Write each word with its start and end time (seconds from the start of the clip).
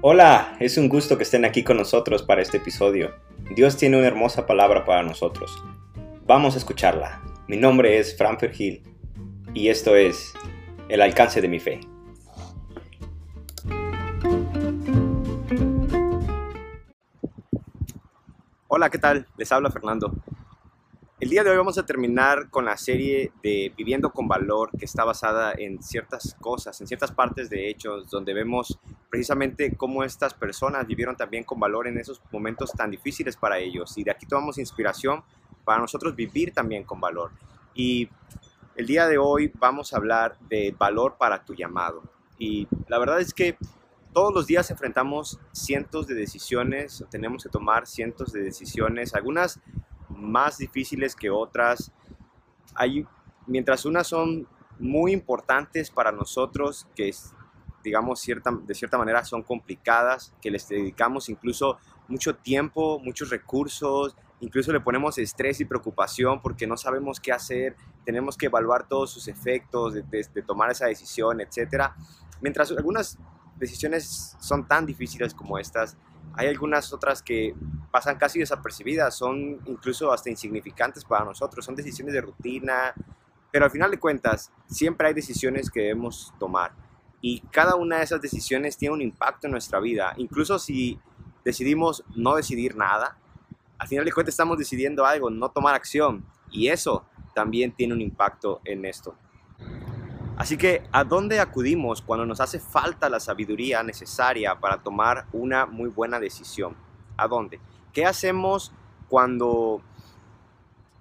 Hola, 0.00 0.56
es 0.60 0.78
un 0.78 0.88
gusto 0.88 1.16
que 1.16 1.24
estén 1.24 1.44
aquí 1.44 1.64
con 1.64 1.76
nosotros 1.76 2.22
para 2.22 2.40
este 2.40 2.58
episodio. 2.58 3.16
Dios 3.56 3.76
tiene 3.76 3.98
una 3.98 4.06
hermosa 4.06 4.46
palabra 4.46 4.84
para 4.84 5.02
nosotros. 5.02 5.60
Vamos 6.24 6.54
a 6.54 6.58
escucharla. 6.58 7.20
Mi 7.48 7.56
nombre 7.56 7.98
es 7.98 8.16
Fran 8.16 8.38
Hill 8.40 8.84
y 9.54 9.70
esto 9.70 9.96
es 9.96 10.34
El 10.88 11.02
alcance 11.02 11.40
de 11.40 11.48
mi 11.48 11.58
fe. 11.58 11.80
Hola, 18.68 18.90
¿qué 18.90 18.98
tal? 18.98 19.26
Les 19.36 19.50
habla 19.50 19.72
Fernando. 19.72 20.12
El 21.18 21.30
día 21.30 21.42
de 21.42 21.50
hoy 21.50 21.56
vamos 21.56 21.76
a 21.76 21.84
terminar 21.84 22.50
con 22.50 22.66
la 22.66 22.76
serie 22.76 23.32
de 23.42 23.72
Viviendo 23.76 24.12
con 24.12 24.28
Valor, 24.28 24.70
que 24.78 24.84
está 24.84 25.02
basada 25.02 25.54
en 25.58 25.82
ciertas 25.82 26.36
cosas, 26.40 26.80
en 26.80 26.86
ciertas 26.86 27.10
partes 27.10 27.50
de 27.50 27.68
hechos, 27.68 28.08
donde 28.08 28.32
vemos 28.32 28.78
precisamente 29.10 29.74
cómo 29.76 30.04
estas 30.04 30.34
personas 30.34 30.86
vivieron 30.86 31.16
también 31.16 31.44
con 31.44 31.58
valor 31.58 31.86
en 31.86 31.98
esos 31.98 32.20
momentos 32.30 32.72
tan 32.72 32.90
difíciles 32.90 33.36
para 33.36 33.58
ellos. 33.58 33.96
Y 33.96 34.04
de 34.04 34.10
aquí 34.10 34.26
tomamos 34.26 34.58
inspiración 34.58 35.22
para 35.64 35.80
nosotros 35.80 36.14
vivir 36.14 36.52
también 36.52 36.84
con 36.84 37.00
valor. 37.00 37.30
Y 37.74 38.08
el 38.76 38.86
día 38.86 39.06
de 39.06 39.18
hoy 39.18 39.52
vamos 39.58 39.92
a 39.92 39.96
hablar 39.96 40.38
de 40.48 40.74
valor 40.78 41.16
para 41.18 41.44
tu 41.44 41.54
llamado. 41.54 42.02
Y 42.38 42.68
la 42.86 42.98
verdad 42.98 43.20
es 43.20 43.34
que 43.34 43.56
todos 44.12 44.32
los 44.32 44.46
días 44.46 44.70
enfrentamos 44.70 45.38
cientos 45.52 46.06
de 46.06 46.14
decisiones, 46.14 47.04
tenemos 47.10 47.44
que 47.44 47.48
tomar 47.48 47.86
cientos 47.86 48.32
de 48.32 48.40
decisiones, 48.40 49.14
algunas 49.14 49.60
más 50.08 50.58
difíciles 50.58 51.14
que 51.14 51.30
otras. 51.30 51.92
Hay, 52.74 53.06
mientras 53.46 53.84
unas 53.84 54.06
son 54.06 54.46
muy 54.78 55.12
importantes 55.12 55.90
para 55.90 56.12
nosotros, 56.12 56.86
que 56.94 57.08
digamos 57.82 58.20
cierta, 58.20 58.50
de 58.50 58.74
cierta 58.74 58.98
manera 58.98 59.24
son 59.24 59.42
complicadas, 59.42 60.34
que 60.40 60.50
les 60.50 60.68
dedicamos 60.68 61.28
incluso 61.28 61.78
mucho 62.08 62.36
tiempo, 62.36 62.98
muchos 63.00 63.30
recursos, 63.30 64.16
incluso 64.40 64.72
le 64.72 64.80
ponemos 64.80 65.18
estrés 65.18 65.60
y 65.60 65.64
preocupación 65.64 66.40
porque 66.40 66.66
no 66.66 66.76
sabemos 66.76 67.20
qué 67.20 67.32
hacer, 67.32 67.76
tenemos 68.04 68.36
que 68.36 68.46
evaluar 68.46 68.88
todos 68.88 69.10
sus 69.10 69.28
efectos 69.28 69.94
de, 69.94 70.02
de 70.02 70.42
tomar 70.42 70.70
esa 70.70 70.86
decisión, 70.86 71.40
etc. 71.40 71.90
Mientras 72.40 72.70
algunas 72.70 73.18
decisiones 73.56 74.36
son 74.40 74.66
tan 74.66 74.86
difíciles 74.86 75.34
como 75.34 75.58
estas, 75.58 75.96
hay 76.34 76.46
algunas 76.48 76.92
otras 76.92 77.22
que 77.22 77.54
pasan 77.90 78.16
casi 78.16 78.38
desapercibidas, 78.38 79.16
son 79.16 79.60
incluso 79.66 80.12
hasta 80.12 80.30
insignificantes 80.30 81.04
para 81.04 81.24
nosotros, 81.24 81.64
son 81.64 81.74
decisiones 81.74 82.14
de 82.14 82.20
rutina, 82.20 82.94
pero 83.50 83.64
al 83.64 83.70
final 83.70 83.90
de 83.90 83.98
cuentas 83.98 84.52
siempre 84.66 85.08
hay 85.08 85.14
decisiones 85.14 85.70
que 85.70 85.80
debemos 85.80 86.32
tomar 86.38 86.72
y 87.20 87.40
cada 87.50 87.74
una 87.74 87.98
de 87.98 88.04
esas 88.04 88.20
decisiones 88.20 88.76
tiene 88.76 88.94
un 88.94 89.02
impacto 89.02 89.46
en 89.46 89.52
nuestra 89.52 89.80
vida, 89.80 90.14
incluso 90.16 90.58
si 90.58 90.98
decidimos 91.44 92.04
no 92.14 92.36
decidir 92.36 92.76
nada, 92.76 93.18
al 93.78 93.88
final 93.88 94.04
de 94.04 94.12
cuentas 94.12 94.34
estamos 94.34 94.58
decidiendo 94.58 95.06
algo, 95.06 95.30
no 95.30 95.50
tomar 95.50 95.74
acción 95.74 96.24
y 96.50 96.68
eso 96.68 97.04
también 97.34 97.72
tiene 97.72 97.94
un 97.94 98.00
impacto 98.00 98.60
en 98.64 98.84
esto. 98.84 99.14
Así 100.36 100.56
que, 100.56 100.84
¿a 100.92 101.02
dónde 101.02 101.40
acudimos 101.40 102.00
cuando 102.00 102.24
nos 102.24 102.40
hace 102.40 102.60
falta 102.60 103.08
la 103.08 103.18
sabiduría 103.18 103.82
necesaria 103.82 104.54
para 104.60 104.78
tomar 104.78 105.26
una 105.32 105.66
muy 105.66 105.88
buena 105.88 106.20
decisión? 106.20 106.76
¿A 107.16 107.26
dónde? 107.26 107.60
¿Qué 107.92 108.06
hacemos 108.06 108.72
cuando, 109.08 109.82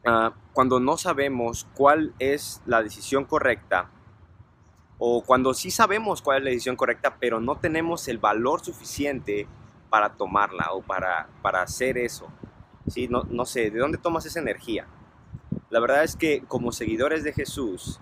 ah, 0.06 0.34
cuando 0.54 0.80
no 0.80 0.98
sabemos 0.98 1.68
cuál 1.76 2.16
es 2.18 2.64
la 2.66 2.82
decisión 2.82 3.26
correcta? 3.26 3.92
O 5.00 5.22
cuando 5.22 5.54
sí 5.54 5.72
sabemos 5.72 6.22
cuál 6.22 6.40
es 6.40 6.44
la 6.44 6.50
decisión 6.50 6.76
correcta, 6.76 7.18
pero 7.20 7.40
no 7.40 7.58
tenemos 7.58 8.08
el 8.08 8.18
valor 8.18 8.64
suficiente 8.64 9.48
para 9.90 10.14
tomarla 10.14 10.70
o 10.74 10.82
para, 10.82 11.28
para 11.42 11.62
hacer 11.62 11.98
eso. 11.98 12.28
¿Sí? 12.88 13.08
No, 13.08 13.24
no 13.30 13.46
sé, 13.46 13.70
¿de 13.70 13.80
dónde 13.80 13.98
tomas 13.98 14.26
esa 14.26 14.40
energía? 14.40 14.88
La 15.70 15.80
verdad 15.80 16.04
es 16.04 16.16
que 16.16 16.44
como 16.48 16.72
seguidores 16.72 17.24
de 17.24 17.34
Jesús, 17.34 18.00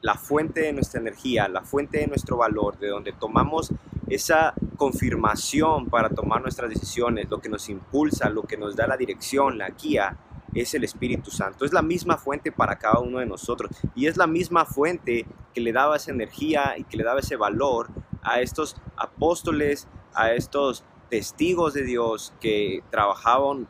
la 0.00 0.14
fuente 0.14 0.60
de 0.60 0.72
nuestra 0.72 1.00
energía, 1.00 1.48
la 1.48 1.62
fuente 1.62 1.98
de 1.98 2.06
nuestro 2.06 2.36
valor, 2.36 2.78
de 2.78 2.88
donde 2.88 3.12
tomamos 3.12 3.72
esa 4.08 4.54
confirmación 4.76 5.86
para 5.86 6.10
tomar 6.10 6.42
nuestras 6.42 6.70
decisiones, 6.70 7.30
lo 7.30 7.40
que 7.40 7.48
nos 7.48 7.68
impulsa, 7.68 8.28
lo 8.28 8.42
que 8.42 8.56
nos 8.56 8.76
da 8.76 8.86
la 8.86 8.96
dirección, 8.96 9.58
la 9.58 9.70
guía, 9.70 10.16
es 10.54 10.74
el 10.74 10.84
Espíritu 10.84 11.30
Santo. 11.30 11.64
Es 11.64 11.72
la 11.72 11.82
misma 11.82 12.16
fuente 12.16 12.52
para 12.52 12.76
cada 12.76 13.00
uno 13.00 13.18
de 13.18 13.26
nosotros 13.26 13.70
y 13.94 14.06
es 14.06 14.16
la 14.16 14.26
misma 14.26 14.64
fuente 14.64 15.26
que 15.54 15.60
le 15.60 15.72
daba 15.72 15.96
esa 15.96 16.10
energía 16.10 16.74
y 16.76 16.84
que 16.84 16.96
le 16.96 17.04
daba 17.04 17.20
ese 17.20 17.36
valor 17.36 17.88
a 18.22 18.40
estos 18.40 18.76
apóstoles, 18.96 19.88
a 20.14 20.32
estos 20.32 20.84
testigos 21.08 21.74
de 21.74 21.84
Dios 21.84 22.34
que 22.40 22.82
trabajaban 22.90 23.68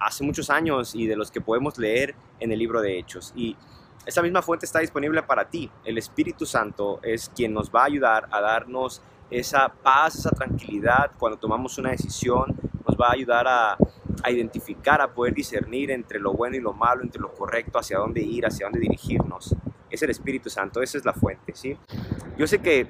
hace 0.00 0.24
muchos 0.24 0.50
años 0.50 0.94
y 0.94 1.06
de 1.06 1.16
los 1.16 1.30
que 1.30 1.40
podemos 1.40 1.76
leer 1.78 2.14
en 2.38 2.52
el 2.52 2.58
libro 2.58 2.80
de 2.80 2.98
Hechos. 2.98 3.32
Y 3.34 3.56
esa 4.06 4.22
misma 4.22 4.40
fuente 4.40 4.66
está 4.66 4.78
disponible 4.78 5.22
para 5.22 5.48
ti. 5.48 5.70
El 5.84 5.98
Espíritu 5.98 6.46
Santo 6.46 7.00
es 7.02 7.30
quien 7.34 7.52
nos 7.52 7.70
va 7.70 7.82
a 7.82 7.86
ayudar 7.86 8.28
a 8.30 8.40
darnos 8.40 9.02
esa 9.30 9.68
paz, 9.68 10.16
esa 10.16 10.30
tranquilidad 10.30 11.10
cuando 11.18 11.38
tomamos 11.38 11.76
una 11.78 11.90
decisión, 11.90 12.56
nos 12.86 12.96
va 12.96 13.08
a 13.08 13.12
ayudar 13.12 13.46
a, 13.48 13.76
identificar, 14.28 15.00
a 15.00 15.12
poder 15.12 15.34
discernir 15.34 15.90
entre 15.90 16.20
lo 16.20 16.32
bueno 16.32 16.56
y 16.56 16.60
lo 16.60 16.72
malo, 16.72 17.02
entre 17.02 17.20
lo 17.20 17.32
correcto, 17.32 17.78
hacia 17.78 17.98
dónde 17.98 18.22
ir, 18.22 18.46
hacia 18.46 18.66
dónde 18.66 18.80
dirigirnos. 18.80 19.54
Es 19.90 20.02
el 20.02 20.10
Espíritu 20.10 20.50
Santo, 20.50 20.82
esa 20.82 20.98
es 20.98 21.04
la 21.04 21.12
fuente, 21.12 21.54
¿sí? 21.54 21.76
Yo 22.38 22.46
sé 22.46 22.58
que, 22.58 22.86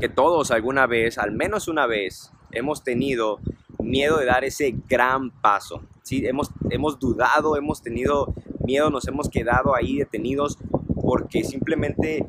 que 0.00 0.08
todos 0.08 0.50
alguna 0.50 0.86
vez, 0.86 1.18
al 1.18 1.32
menos 1.32 1.68
una 1.68 1.86
vez, 1.86 2.32
hemos 2.52 2.82
tenido 2.82 3.38
miedo 3.78 4.18
de 4.18 4.26
dar 4.26 4.44
ese 4.44 4.74
gran 4.88 5.30
paso, 5.30 5.82
¿sí? 6.02 6.26
Hemos, 6.26 6.50
hemos 6.70 6.98
dudado, 6.98 7.56
hemos 7.56 7.82
tenido 7.82 8.34
miedo, 8.64 8.90
nos 8.90 9.06
hemos 9.06 9.28
quedado 9.28 9.74
ahí 9.74 9.98
detenidos 9.98 10.58
porque 11.02 11.44
simplemente 11.44 12.26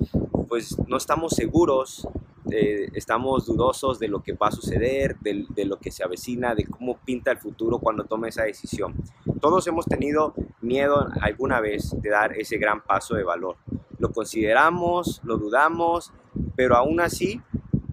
pues 0.47 0.77
no 0.87 0.97
estamos 0.97 1.33
seguros, 1.33 2.07
eh, 2.51 2.89
estamos 2.93 3.45
dudosos 3.45 3.99
de 3.99 4.07
lo 4.07 4.21
que 4.23 4.33
va 4.33 4.47
a 4.47 4.51
suceder, 4.51 5.17
de, 5.19 5.45
de, 5.49 5.65
lo 5.65 5.79
que 5.79 5.91
se 5.91 6.03
avecina, 6.03 6.55
de 6.55 6.65
cómo 6.65 6.97
pinta 6.97 7.31
el 7.31 7.37
futuro 7.37 7.79
cuando 7.79 8.05
tome 8.05 8.29
esa 8.29 8.43
decisión. 8.43 8.93
Todos 9.41 9.67
hemos 9.67 9.85
tenido 9.85 10.33
miedo 10.61 11.07
alguna 11.21 11.59
vez 11.59 11.95
de 12.01 12.09
dar 12.09 12.33
ese 12.33 12.57
gran 12.57 12.81
paso 12.81 13.15
de 13.15 13.23
valor. 13.23 13.57
Lo 14.00 14.12
consideramos, 14.12 15.22
lo 15.24 15.38
dudamos, 15.38 16.12
pero 16.56 16.75
aún 16.75 17.00
así 17.02 17.41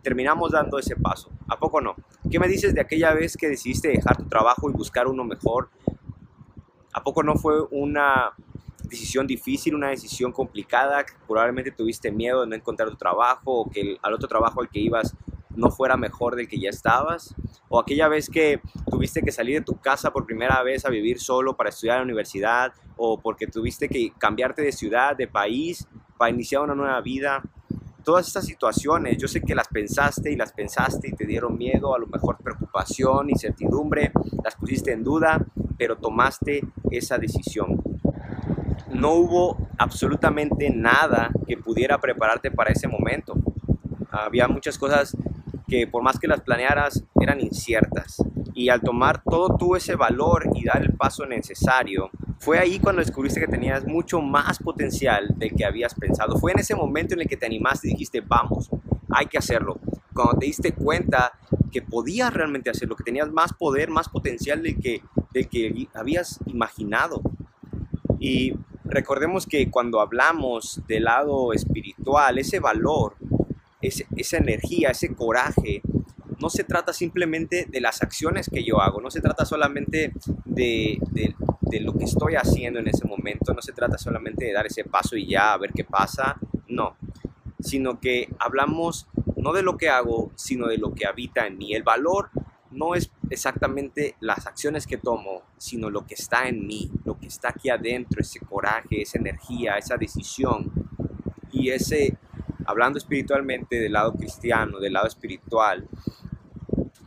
terminamos 0.02 0.52
dando 0.52 0.78
ese 0.78 0.96
paso. 0.96 1.30
¿A 1.48 1.58
poco 1.58 1.80
no? 1.80 1.94
¿Qué 2.30 2.38
me 2.38 2.48
dices 2.48 2.74
de 2.74 2.80
aquella 2.80 3.12
vez 3.14 3.36
que 3.36 3.48
decidiste 3.48 3.88
dejar 3.88 4.16
tu 4.16 4.24
trabajo 4.24 4.68
y 4.68 4.72
buscar 4.72 5.06
uno 5.06 5.24
mejor 5.24 5.68
¿A 6.94 7.02
poco 7.02 7.24
no 7.24 7.34
fue 7.34 7.60
una 7.72 8.32
decisión 8.84 9.26
difícil, 9.26 9.74
una 9.74 9.88
decisión 9.88 10.30
complicada? 10.30 11.04
Probablemente 11.26 11.72
tuviste 11.72 12.12
miedo 12.12 12.42
de 12.42 12.46
no 12.46 12.54
encontrar 12.54 12.88
tu 12.88 12.94
trabajo 12.94 13.62
o 13.62 13.68
que 13.68 13.98
al 14.00 14.14
otro 14.14 14.28
trabajo 14.28 14.60
al 14.60 14.68
que 14.68 14.78
ibas 14.78 15.12
no 15.56 15.70
fuera 15.70 15.96
mejor 15.96 16.36
del 16.36 16.48
que 16.48 16.60
ya 16.60 16.70
estabas. 16.70 17.34
O 17.68 17.78
aquella 17.78 18.08
vez 18.08 18.28
que 18.28 18.60
tuviste 18.90 19.22
que 19.22 19.32
salir 19.32 19.58
de 19.58 19.64
tu 19.64 19.76
casa 19.76 20.12
por 20.12 20.26
primera 20.26 20.62
vez 20.62 20.84
a 20.84 20.90
vivir 20.90 21.20
solo 21.20 21.56
para 21.56 21.70
estudiar 21.70 21.96
en 21.96 22.00
la 22.00 22.04
universidad. 22.04 22.72
O 22.96 23.20
porque 23.20 23.46
tuviste 23.46 23.88
que 23.88 24.12
cambiarte 24.18 24.62
de 24.62 24.72
ciudad, 24.72 25.16
de 25.16 25.26
país, 25.26 25.86
para 26.18 26.30
iniciar 26.30 26.62
una 26.62 26.74
nueva 26.74 27.00
vida. 27.00 27.42
Todas 28.04 28.26
estas 28.26 28.44
situaciones, 28.44 29.16
yo 29.16 29.28
sé 29.28 29.40
que 29.40 29.54
las 29.54 29.68
pensaste 29.68 30.30
y 30.30 30.36
las 30.36 30.52
pensaste 30.52 31.08
y 31.08 31.12
te 31.12 31.24
dieron 31.24 31.56
miedo, 31.56 31.94
a 31.94 31.98
lo 31.98 32.06
mejor 32.06 32.36
preocupación, 32.36 33.30
incertidumbre, 33.30 34.12
las 34.44 34.56
pusiste 34.56 34.92
en 34.92 35.02
duda, 35.02 35.44
pero 35.78 35.96
tomaste 35.96 36.60
esa 36.90 37.16
decisión. 37.16 37.82
No 38.92 39.12
hubo 39.12 39.68
absolutamente 39.78 40.70
nada 40.70 41.30
que 41.48 41.56
pudiera 41.56 41.98
prepararte 41.98 42.50
para 42.50 42.72
ese 42.72 42.88
momento. 42.88 43.34
Había 44.10 44.48
muchas 44.48 44.78
cosas 44.78 45.16
que 45.66 45.86
por 45.86 46.02
más 46.02 46.18
que 46.18 46.28
las 46.28 46.40
planearas 46.40 47.04
eran 47.20 47.40
inciertas. 47.40 48.22
Y 48.54 48.68
al 48.68 48.80
tomar 48.80 49.22
todo 49.22 49.56
tú 49.56 49.76
ese 49.76 49.96
valor 49.96 50.48
y 50.54 50.64
dar 50.64 50.82
el 50.82 50.94
paso 50.94 51.26
necesario, 51.26 52.10
fue 52.38 52.58
ahí 52.58 52.78
cuando 52.78 53.00
descubriste 53.00 53.40
que 53.40 53.48
tenías 53.48 53.84
mucho 53.86 54.20
más 54.20 54.58
potencial 54.58 55.34
del 55.36 55.54
que 55.54 55.64
habías 55.64 55.94
pensado. 55.94 56.38
Fue 56.38 56.52
en 56.52 56.60
ese 56.60 56.74
momento 56.74 57.14
en 57.14 57.22
el 57.22 57.26
que 57.26 57.36
te 57.36 57.46
animaste 57.46 57.88
y 57.88 57.92
dijiste, 57.92 58.20
vamos, 58.20 58.70
hay 59.10 59.26
que 59.26 59.38
hacerlo. 59.38 59.78
Cuando 60.12 60.38
te 60.38 60.46
diste 60.46 60.72
cuenta 60.72 61.32
que 61.72 61.82
podías 61.82 62.32
realmente 62.32 62.70
hacerlo, 62.70 62.94
que 62.94 63.02
tenías 63.02 63.30
más 63.32 63.52
poder, 63.52 63.90
más 63.90 64.08
potencial 64.08 64.62
del 64.62 64.78
que 64.78 65.02
de 65.34 65.44
que 65.44 65.88
habías 65.92 66.38
imaginado. 66.46 67.20
Y 68.18 68.54
recordemos 68.84 69.46
que 69.46 69.70
cuando 69.70 70.00
hablamos 70.00 70.80
del 70.86 71.04
lado 71.04 71.52
espiritual, 71.52 72.38
ese 72.38 72.60
valor, 72.60 73.16
esa 73.86 74.36
energía, 74.36 74.90
ese 74.90 75.14
coraje, 75.14 75.82
no 76.40 76.50
se 76.50 76.64
trata 76.64 76.92
simplemente 76.92 77.66
de 77.68 77.80
las 77.80 78.02
acciones 78.02 78.50
que 78.52 78.64
yo 78.64 78.80
hago, 78.80 79.00
no 79.00 79.10
se 79.10 79.20
trata 79.20 79.44
solamente 79.44 80.12
de, 80.44 80.98
de, 81.10 81.34
de, 81.60 81.80
lo 81.80 81.92
que 81.94 82.04
estoy 82.04 82.34
haciendo 82.34 82.80
en 82.80 82.88
ese 82.88 83.06
momento, 83.06 83.54
no 83.54 83.62
se 83.62 83.72
trata 83.72 83.96
solamente 83.98 84.44
de 84.44 84.52
dar 84.52 84.66
ese 84.66 84.84
paso 84.84 85.16
y 85.16 85.28
ya 85.28 85.52
a 85.52 85.58
ver 85.58 85.72
qué 85.72 85.84
pasa, 85.84 86.36
no, 86.68 86.96
sino 87.60 88.00
que 88.00 88.28
hablamos 88.38 89.06
no 89.36 89.52
de 89.52 89.62
lo 89.62 89.76
que 89.76 89.90
hago, 89.90 90.32
sino 90.36 90.68
de 90.68 90.78
lo 90.78 90.94
que 90.94 91.06
habita 91.06 91.46
en 91.46 91.58
mí. 91.58 91.74
El 91.74 91.82
valor 91.82 92.30
no 92.70 92.94
es 92.94 93.10
exactamente 93.30 94.16
las 94.20 94.46
acciones 94.46 94.86
que 94.86 94.96
tomo, 94.96 95.42
sino 95.58 95.90
lo 95.90 96.06
que 96.06 96.14
está 96.14 96.48
en 96.48 96.66
mí, 96.66 96.90
lo 97.04 97.18
que 97.18 97.26
está 97.26 97.50
aquí 97.50 97.68
adentro, 97.68 98.20
ese 98.20 98.40
coraje, 98.40 99.02
esa 99.02 99.18
energía, 99.18 99.76
esa 99.76 99.96
decisión. 99.96 100.72
Y 101.52 101.70
ese, 101.70 102.16
hablando 102.66 102.98
espiritualmente 102.98 103.76
del 103.76 103.92
lado 103.92 104.12
cristiano, 104.12 104.78
del 104.78 104.92
lado 104.92 105.06
espiritual, 105.06 105.88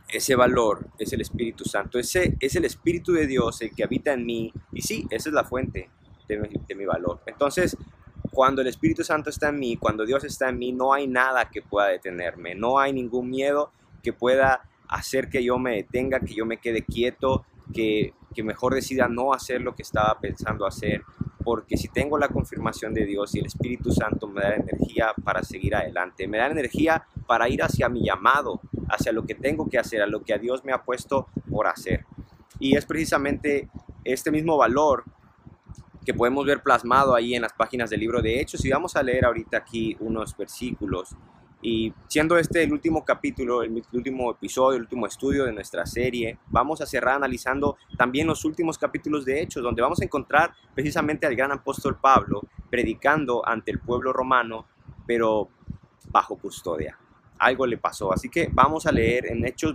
ese 0.08 0.34
valor 0.34 0.86
es 0.98 1.12
el 1.12 1.20
Espíritu 1.20 1.64
Santo, 1.64 1.98
ese 1.98 2.36
es 2.40 2.56
el 2.56 2.64
Espíritu 2.64 3.12
de 3.12 3.26
Dios 3.26 3.60
el 3.60 3.74
que 3.74 3.84
habita 3.84 4.12
en 4.12 4.24
mí. 4.24 4.52
Y 4.72 4.82
sí, 4.82 5.06
esa 5.10 5.28
es 5.28 5.34
la 5.34 5.44
fuente 5.44 5.90
de 6.26 6.74
mi, 6.74 6.84
valor. 6.84 7.20
Entonces, 7.26 7.76
cuando 8.32 8.62
el 8.62 8.68
Espíritu 8.68 9.04
Santo 9.04 9.30
está 9.30 9.48
en 9.48 9.58
mí, 9.58 9.76
cuando 9.76 10.06
Dios 10.06 10.24
está 10.24 10.48
en 10.48 10.58
mí, 10.58 10.72
no 10.72 10.92
hay 10.92 11.06
nada 11.06 11.50
que 11.50 11.62
pueda 11.62 11.88
detenerme, 11.88 12.54
no 12.54 12.78
hay 12.78 12.92
ningún 12.92 13.28
miedo 13.28 13.72
que 14.02 14.12
pueda 14.12 14.62
hacer 14.88 15.28
que 15.28 15.44
yo 15.44 15.58
me 15.58 15.76
detenga, 15.76 16.20
que 16.20 16.34
yo 16.34 16.46
me 16.46 16.58
quede 16.58 16.82
quieto, 16.82 17.44
que, 17.74 18.14
que 18.34 18.42
mejor 18.42 18.74
decida 18.74 19.08
no 19.08 19.34
hacer 19.34 19.60
lo 19.60 19.74
que 19.74 19.82
estaba 19.82 20.18
pensando 20.20 20.66
hacer, 20.66 21.02
porque 21.48 21.78
si 21.78 21.88
tengo 21.88 22.18
la 22.18 22.28
confirmación 22.28 22.92
de 22.92 23.06
Dios 23.06 23.34
y 23.34 23.38
el 23.38 23.46
Espíritu 23.46 23.90
Santo 23.90 24.28
me 24.28 24.42
da 24.42 24.56
energía 24.56 25.14
para 25.24 25.42
seguir 25.42 25.74
adelante, 25.74 26.28
me 26.28 26.36
da 26.36 26.48
energía 26.48 27.06
para 27.26 27.48
ir 27.48 27.62
hacia 27.62 27.88
mi 27.88 28.04
llamado, 28.04 28.60
hacia 28.90 29.12
lo 29.12 29.24
que 29.24 29.34
tengo 29.34 29.66
que 29.66 29.78
hacer, 29.78 30.02
a 30.02 30.06
lo 30.06 30.22
que 30.22 30.34
a 30.34 30.38
Dios 30.38 30.62
me 30.62 30.72
ha 30.72 30.82
puesto 30.82 31.28
por 31.50 31.66
hacer. 31.66 32.04
Y 32.60 32.76
es 32.76 32.84
precisamente 32.84 33.70
este 34.04 34.30
mismo 34.30 34.58
valor 34.58 35.04
que 36.04 36.12
podemos 36.12 36.44
ver 36.44 36.62
plasmado 36.62 37.14
ahí 37.14 37.34
en 37.34 37.40
las 37.40 37.54
páginas 37.54 37.88
del 37.88 38.00
libro 38.00 38.20
de 38.20 38.42
Hechos 38.42 38.62
y 38.66 38.68
vamos 38.68 38.94
a 38.94 39.02
leer 39.02 39.24
ahorita 39.24 39.56
aquí 39.56 39.96
unos 40.00 40.36
versículos 40.36 41.16
y 41.60 41.92
siendo 42.06 42.38
este 42.38 42.62
el 42.62 42.72
último 42.72 43.04
capítulo, 43.04 43.62
el 43.62 43.82
último 43.92 44.30
episodio, 44.30 44.76
el 44.76 44.82
último 44.82 45.06
estudio 45.06 45.44
de 45.44 45.52
nuestra 45.52 45.84
serie, 45.86 46.38
vamos 46.46 46.80
a 46.80 46.86
cerrar 46.86 47.16
analizando 47.16 47.76
también 47.96 48.28
los 48.28 48.44
últimos 48.44 48.78
capítulos 48.78 49.24
de 49.24 49.42
Hechos, 49.42 49.62
donde 49.62 49.82
vamos 49.82 50.00
a 50.00 50.04
encontrar 50.04 50.52
precisamente 50.74 51.26
al 51.26 51.34
gran 51.34 51.50
apóstol 51.50 51.98
Pablo 52.00 52.42
predicando 52.70 53.46
ante 53.46 53.72
el 53.72 53.80
pueblo 53.80 54.12
romano, 54.12 54.66
pero 55.06 55.48
bajo 56.10 56.36
custodia. 56.36 56.96
Algo 57.38 57.66
le 57.66 57.78
pasó. 57.78 58.12
Así 58.12 58.28
que 58.28 58.48
vamos 58.52 58.86
a 58.86 58.92
leer 58.92 59.26
en 59.26 59.44
Hechos 59.44 59.74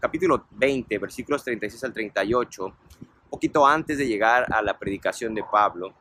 capítulo 0.00 0.46
20, 0.52 0.98
versículos 0.98 1.42
36 1.42 1.84
al 1.84 1.92
38, 1.92 2.74
poquito 3.28 3.66
antes 3.66 3.98
de 3.98 4.06
llegar 4.06 4.46
a 4.52 4.62
la 4.62 4.78
predicación 4.78 5.34
de 5.34 5.42
Pablo. 5.42 5.92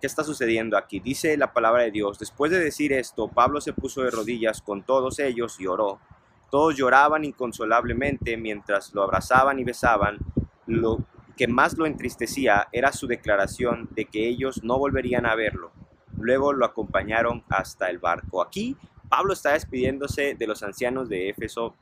¿Qué 0.00 0.06
está 0.06 0.24
sucediendo 0.24 0.78
aquí? 0.78 0.98
Dice 0.98 1.36
la 1.36 1.52
palabra 1.52 1.82
de 1.82 1.90
Dios. 1.90 2.18
Después 2.18 2.50
de 2.50 2.58
decir 2.58 2.90
esto, 2.94 3.28
Pablo 3.28 3.60
se 3.60 3.74
puso 3.74 4.02
de 4.02 4.10
rodillas 4.10 4.62
con 4.62 4.82
todos 4.82 5.18
ellos 5.18 5.60
y 5.60 5.66
oró. 5.66 6.00
Todos 6.50 6.74
lloraban 6.74 7.24
inconsolablemente 7.26 8.38
mientras 8.38 8.94
lo 8.94 9.02
abrazaban 9.02 9.58
y 9.58 9.64
besaban. 9.64 10.18
Lo 10.66 11.04
que 11.36 11.48
más 11.48 11.76
lo 11.76 11.84
entristecía 11.84 12.68
era 12.72 12.92
su 12.92 13.06
declaración 13.06 13.90
de 13.90 14.06
que 14.06 14.26
ellos 14.26 14.64
no 14.64 14.78
volverían 14.78 15.26
a 15.26 15.34
verlo. 15.34 15.70
Luego 16.16 16.54
lo 16.54 16.64
acompañaron 16.64 17.44
hasta 17.50 17.90
el 17.90 17.98
barco. 17.98 18.40
Aquí 18.40 18.78
Pablo 19.10 19.34
está 19.34 19.52
despidiéndose 19.52 20.34
de 20.34 20.46
los 20.46 20.62
ancianos 20.62 21.10
de 21.10 21.28
Éfeso 21.28 21.76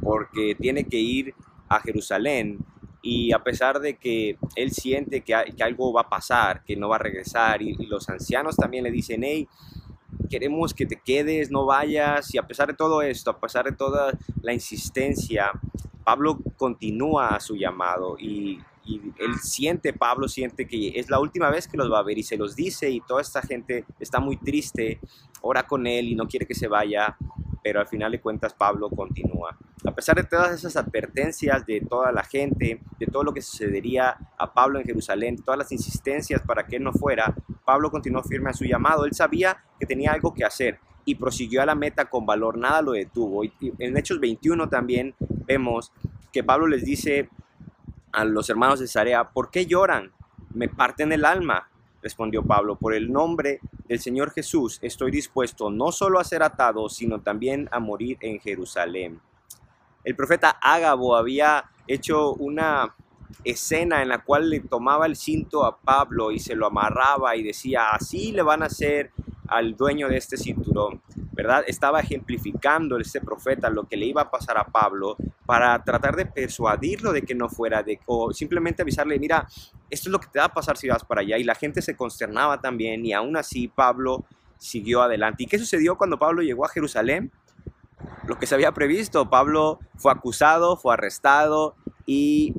porque 0.00 0.54
tiene 0.58 0.84
que 0.84 0.98
ir 0.98 1.34
a 1.68 1.80
Jerusalén 1.80 2.64
y 3.06 3.32
a 3.32 3.38
pesar 3.44 3.80
de 3.80 3.96
que 3.98 4.38
él 4.56 4.72
siente 4.72 5.20
que, 5.20 5.34
algo 5.34 5.92
va 5.92 6.00
a 6.00 6.08
pasar, 6.08 6.64
que 6.64 6.74
no 6.74 6.88
va 6.88 6.96
a 6.96 7.00
regresar, 7.00 7.60
y, 7.60 7.74
los 7.86 8.08
ancianos 8.08 8.56
también 8.56 8.82
le 8.82 8.90
dicen, 8.90 9.22
hey, 9.22 9.46
queremos 10.30 10.72
que 10.72 10.86
te 10.86 10.96
quedes, 10.96 11.50
no 11.50 11.66
vayas, 11.66 12.34
y 12.34 12.38
a 12.38 12.46
pesar 12.46 12.68
de 12.68 12.74
todo 12.74 13.02
esto, 13.02 13.30
a 13.30 13.38
pesar 13.38 13.66
de 13.66 13.72
toda 13.72 14.18
la 14.40 14.54
insistencia, 14.54 15.50
Pablo 16.02 16.38
continúa 16.56 17.38
su 17.40 17.56
llamado 17.56 18.16
y, 18.18 18.58
y 18.86 19.00
él 19.18 19.34
siente, 19.42 19.92
Pablo 19.92 20.26
siente 20.26 20.66
que 20.66 20.98
es 20.98 21.10
la 21.10 21.20
última 21.20 21.50
vez 21.50 21.68
que 21.68 21.76
los 21.76 21.92
va 21.92 21.98
a 21.98 22.02
ver 22.02 22.16
y 22.16 22.22
se 22.22 22.38
los 22.38 22.56
dice 22.56 22.88
y 22.88 23.00
toda 23.02 23.20
esta 23.20 23.42
gente 23.42 23.84
está 24.00 24.18
muy 24.18 24.38
triste, 24.38 24.98
ora 25.42 25.66
con 25.66 25.86
él 25.86 26.08
y 26.08 26.14
no 26.14 26.26
quiere 26.26 26.46
que 26.46 26.54
se 26.54 26.68
vaya, 26.68 27.18
pero 27.64 27.80
al 27.80 27.88
final 27.88 28.12
de 28.12 28.20
cuentas 28.20 28.52
Pablo 28.52 28.90
continúa. 28.90 29.56
A 29.86 29.94
pesar 29.94 30.16
de 30.16 30.24
todas 30.24 30.52
esas 30.52 30.76
advertencias 30.76 31.64
de 31.64 31.80
toda 31.80 32.12
la 32.12 32.22
gente, 32.22 32.82
de 33.00 33.06
todo 33.06 33.24
lo 33.24 33.32
que 33.32 33.40
sucedería 33.40 34.18
a 34.36 34.52
Pablo 34.52 34.78
en 34.78 34.84
Jerusalén, 34.84 35.42
todas 35.42 35.56
las 35.56 35.72
insistencias 35.72 36.42
para 36.42 36.66
que 36.66 36.76
él 36.76 36.84
no 36.84 36.92
fuera, 36.92 37.34
Pablo 37.64 37.90
continuó 37.90 38.22
firme 38.22 38.50
a 38.50 38.52
su 38.52 38.66
llamado. 38.66 39.06
Él 39.06 39.14
sabía 39.14 39.64
que 39.80 39.86
tenía 39.86 40.12
algo 40.12 40.34
que 40.34 40.44
hacer 40.44 40.78
y 41.06 41.14
prosiguió 41.14 41.62
a 41.62 41.66
la 41.66 41.74
meta 41.74 42.04
con 42.04 42.26
valor, 42.26 42.58
nada 42.58 42.82
lo 42.82 42.92
detuvo. 42.92 43.42
Y 43.44 43.52
en 43.78 43.96
Hechos 43.96 44.20
21 44.20 44.68
también 44.68 45.14
vemos 45.46 45.90
que 46.32 46.44
Pablo 46.44 46.66
les 46.66 46.84
dice 46.84 47.30
a 48.12 48.26
los 48.26 48.50
hermanos 48.50 48.78
de 48.78 48.88
Zarea, 48.88 49.30
¿por 49.30 49.50
qué 49.50 49.64
lloran? 49.64 50.12
Me 50.52 50.68
parten 50.68 51.12
el 51.12 51.24
alma. 51.24 51.70
Respondió 52.04 52.42
Pablo, 52.42 52.76
por 52.76 52.92
el 52.92 53.10
nombre 53.10 53.60
del 53.88 53.98
Señor 53.98 54.30
Jesús 54.30 54.78
estoy 54.82 55.10
dispuesto 55.10 55.70
no 55.70 55.90
solo 55.90 56.20
a 56.20 56.24
ser 56.24 56.42
atado, 56.42 56.90
sino 56.90 57.22
también 57.22 57.66
a 57.72 57.80
morir 57.80 58.18
en 58.20 58.38
Jerusalén. 58.40 59.22
El 60.04 60.14
profeta 60.14 60.58
Ágabo 60.60 61.16
había 61.16 61.64
hecho 61.88 62.34
una 62.34 62.94
escena 63.42 64.02
en 64.02 64.10
la 64.10 64.22
cual 64.22 64.50
le 64.50 64.60
tomaba 64.60 65.06
el 65.06 65.16
cinto 65.16 65.64
a 65.64 65.78
Pablo 65.78 66.30
y 66.30 66.38
se 66.40 66.54
lo 66.54 66.66
amarraba 66.66 67.36
y 67.36 67.42
decía, 67.42 67.88
así 67.92 68.32
le 68.32 68.42
van 68.42 68.62
a 68.62 68.66
hacer 68.66 69.10
al 69.48 69.74
dueño 69.74 70.06
de 70.10 70.18
este 70.18 70.36
cinturón, 70.36 71.00
¿verdad? 71.32 71.64
Estaba 71.66 72.00
ejemplificando 72.00 72.98
este 72.98 73.22
profeta 73.22 73.70
lo 73.70 73.84
que 73.84 73.96
le 73.96 74.04
iba 74.04 74.20
a 74.20 74.30
pasar 74.30 74.58
a 74.58 74.64
Pablo 74.64 75.16
para 75.46 75.82
tratar 75.82 76.16
de 76.16 76.26
persuadirlo 76.26 77.12
de 77.12 77.22
que 77.22 77.34
no 77.34 77.48
fuera, 77.48 77.82
de, 77.82 77.98
o 78.04 78.30
simplemente 78.34 78.82
avisarle, 78.82 79.18
mira, 79.18 79.48
esto 79.90 80.08
es 80.08 80.12
lo 80.12 80.18
que 80.18 80.28
te 80.28 80.38
va 80.38 80.46
a 80.46 80.52
pasar 80.54 80.76
si 80.76 80.88
vas 80.88 81.04
para 81.04 81.20
allá. 81.20 81.38
Y 81.38 81.44
la 81.44 81.54
gente 81.54 81.82
se 81.82 81.96
consternaba 81.96 82.60
también 82.60 83.04
y 83.04 83.12
aún 83.12 83.36
así 83.36 83.68
Pablo 83.68 84.24
siguió 84.58 85.02
adelante. 85.02 85.44
¿Y 85.44 85.46
qué 85.46 85.58
sucedió 85.58 85.96
cuando 85.96 86.18
Pablo 86.18 86.42
llegó 86.42 86.64
a 86.64 86.68
Jerusalén? 86.68 87.30
Lo 88.26 88.38
que 88.38 88.46
se 88.46 88.54
había 88.54 88.72
previsto, 88.72 89.28
Pablo 89.28 89.78
fue 89.96 90.12
acusado, 90.12 90.76
fue 90.76 90.94
arrestado 90.94 91.76
y 92.06 92.54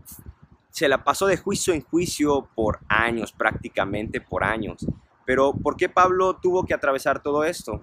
se 0.70 0.88
la 0.88 1.04
pasó 1.04 1.28
de 1.28 1.38
juicio 1.38 1.74
en 1.74 1.82
juicio 1.82 2.50
por 2.54 2.80
años, 2.88 3.32
prácticamente 3.32 4.22
por 4.22 4.44
años. 4.44 4.86
Pero 5.26 5.54
¿por 5.54 5.76
qué 5.76 5.90
Pablo 5.90 6.36
tuvo 6.36 6.66
que 6.66 6.74
atravesar 6.74 7.24
todo 7.24 7.44
esto? 7.44 7.82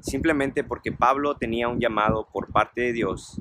Simplemente 0.00 0.64
porque 0.64 0.92
Pablo 0.92 1.36
tenía 1.36 1.68
un 1.68 1.80
llamado 1.80 2.28
por 2.32 2.50
parte 2.50 2.80
de 2.80 2.92
Dios 2.92 3.40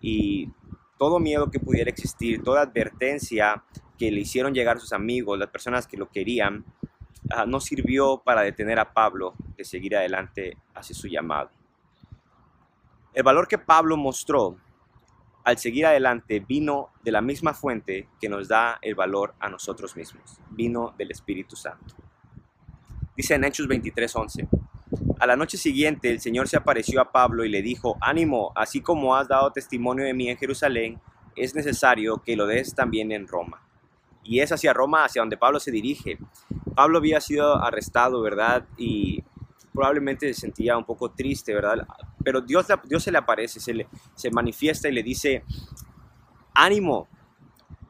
y 0.00 0.50
todo 0.96 1.18
miedo 1.18 1.50
que 1.50 1.60
pudiera 1.60 1.90
existir, 1.90 2.42
toda 2.42 2.62
advertencia 2.62 3.64
que 3.98 4.10
le 4.10 4.20
hicieron 4.20 4.54
llegar 4.54 4.78
sus 4.80 4.92
amigos, 4.92 5.38
las 5.38 5.48
personas 5.48 5.86
que 5.86 5.96
lo 5.96 6.08
querían, 6.08 6.64
ah, 7.30 7.44
no 7.46 7.60
sirvió 7.60 8.22
para 8.24 8.42
detener 8.42 8.78
a 8.78 8.92
Pablo 8.92 9.34
de 9.56 9.64
seguir 9.64 9.96
adelante 9.96 10.56
hacia 10.74 10.94
su 10.94 11.08
llamado. 11.08 11.50
El 13.12 13.22
valor 13.24 13.48
que 13.48 13.58
Pablo 13.58 13.96
mostró 13.96 14.56
al 15.44 15.58
seguir 15.58 15.86
adelante 15.86 16.40
vino 16.40 16.90
de 17.02 17.10
la 17.10 17.20
misma 17.20 17.54
fuente 17.54 18.08
que 18.20 18.28
nos 18.28 18.48
da 18.48 18.78
el 18.82 18.94
valor 18.94 19.34
a 19.40 19.48
nosotros 19.48 19.96
mismos, 19.96 20.38
vino 20.50 20.94
del 20.96 21.10
Espíritu 21.10 21.56
Santo. 21.56 21.94
Dice 23.16 23.34
en 23.34 23.44
Hechos 23.44 23.66
23:11, 23.66 24.46
a 25.18 25.26
la 25.26 25.36
noche 25.36 25.56
siguiente 25.56 26.10
el 26.10 26.20
Señor 26.20 26.48
se 26.48 26.56
apareció 26.56 27.00
a 27.00 27.10
Pablo 27.10 27.44
y 27.44 27.48
le 27.48 27.62
dijo, 27.62 27.96
ánimo, 28.00 28.52
así 28.54 28.80
como 28.80 29.16
has 29.16 29.26
dado 29.26 29.50
testimonio 29.50 30.04
de 30.04 30.14
mí 30.14 30.28
en 30.28 30.36
Jerusalén, 30.36 31.00
es 31.34 31.54
necesario 31.54 32.22
que 32.22 32.36
lo 32.36 32.46
des 32.46 32.74
también 32.74 33.10
en 33.10 33.26
Roma. 33.26 33.67
Y 34.22 34.40
es 34.40 34.52
hacia 34.52 34.72
Roma, 34.72 35.04
hacia 35.04 35.22
donde 35.22 35.36
Pablo 35.36 35.60
se 35.60 35.70
dirige. 35.70 36.18
Pablo 36.74 36.98
había 36.98 37.20
sido 37.20 37.56
arrestado, 37.62 38.20
¿verdad? 38.20 38.66
Y 38.76 39.24
probablemente 39.72 40.32
se 40.32 40.40
sentía 40.40 40.76
un 40.76 40.84
poco 40.84 41.10
triste, 41.12 41.54
¿verdad? 41.54 41.86
Pero 42.24 42.40
Dios, 42.40 42.66
Dios 42.84 43.02
se 43.02 43.12
le 43.12 43.18
aparece, 43.18 43.60
se, 43.60 43.74
le, 43.74 43.88
se 44.14 44.30
manifiesta 44.30 44.88
y 44.88 44.92
le 44.92 45.02
dice, 45.02 45.44
ánimo, 46.54 47.08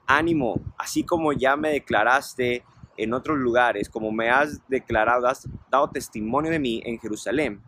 ánimo, 0.07 0.61
así 0.77 1.05
como 1.05 1.33
ya 1.33 1.57
me 1.57 1.71
declaraste 1.71 2.65
en 2.97 3.15
otros 3.15 3.39
lugares, 3.39 3.89
como 3.89 4.13
me 4.13 4.29
has 4.29 4.61
declarado, 4.69 5.27
has 5.27 5.49
dado 5.71 5.89
testimonio 5.91 6.51
de 6.51 6.59
mí 6.59 6.83
en 6.85 6.99
Jerusalén, 6.99 7.63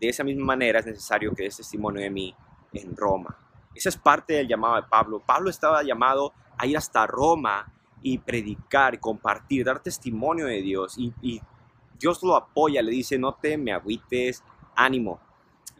de 0.00 0.08
esa 0.08 0.24
misma 0.24 0.46
manera 0.46 0.80
es 0.80 0.86
necesario 0.86 1.34
que 1.34 1.44
des 1.44 1.56
testimonio 1.58 2.00
de 2.00 2.10
mí 2.10 2.34
en 2.72 2.96
Roma. 2.96 3.36
Esa 3.74 3.90
es 3.90 3.96
parte 3.96 4.34
del 4.34 4.48
llamado 4.48 4.76
de 4.76 4.82
Pablo. 4.84 5.22
Pablo 5.24 5.50
estaba 5.50 5.82
llamado 5.82 6.32
a 6.56 6.66
ir 6.66 6.76
hasta 6.76 7.06
Roma 7.06 7.70
y 8.02 8.18
predicar, 8.18 8.98
compartir, 9.00 9.64
dar 9.64 9.82
testimonio 9.82 10.46
de 10.46 10.62
Dios. 10.62 10.96
Y, 10.98 11.40
Dios 11.98 12.22
lo 12.22 12.34
apoya, 12.34 12.80
le 12.80 12.92
dice, 12.92 13.18
no 13.18 13.34
te 13.34 13.58
me 13.58 13.72
agüites, 13.72 14.42
ánimo, 14.74 15.20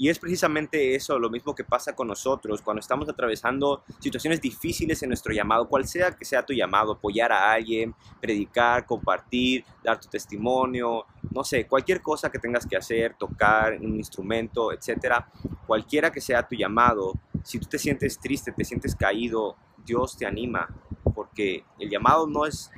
y 0.00 0.08
es 0.08 0.18
precisamente 0.18 0.94
eso, 0.94 1.18
lo 1.18 1.28
mismo 1.28 1.54
que 1.54 1.62
pasa 1.62 1.94
con 1.94 2.08
nosotros 2.08 2.62
cuando 2.62 2.80
estamos 2.80 3.06
atravesando 3.10 3.82
situaciones 3.98 4.40
difíciles 4.40 5.02
en 5.02 5.10
nuestro 5.10 5.34
llamado, 5.34 5.68
cual 5.68 5.86
sea 5.86 6.12
que 6.12 6.24
sea 6.24 6.42
tu 6.42 6.54
llamado, 6.54 6.92
apoyar 6.92 7.30
a 7.32 7.52
alguien, 7.52 7.94
predicar, 8.18 8.86
compartir, 8.86 9.62
dar 9.84 10.00
tu 10.00 10.08
testimonio, 10.08 11.04
no 11.30 11.44
sé, 11.44 11.66
cualquier 11.66 12.00
cosa 12.00 12.30
que 12.30 12.38
tengas 12.38 12.66
que 12.66 12.78
hacer, 12.78 13.14
tocar 13.18 13.74
un 13.74 13.96
instrumento, 13.96 14.72
etcétera, 14.72 15.30
cualquiera 15.66 16.10
que 16.10 16.22
sea 16.22 16.48
tu 16.48 16.54
llamado, 16.54 17.12
si 17.44 17.58
tú 17.58 17.66
te 17.68 17.78
sientes 17.78 18.18
triste, 18.18 18.52
te 18.52 18.64
sientes 18.64 18.96
caído, 18.96 19.54
Dios 19.84 20.16
te 20.16 20.24
anima, 20.24 20.66
porque 21.14 21.64
el 21.78 21.90
llamado 21.90 22.26
no 22.26 22.46
es, 22.46 22.70